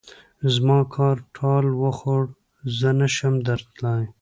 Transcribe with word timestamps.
زما 0.53 0.79
کار 0.95 1.17
ټال 1.35 1.65
وخوړ؛ 1.81 2.25
زه 2.77 2.89
نه 2.99 3.07
شم 3.15 3.33
درتلای. 3.47 4.03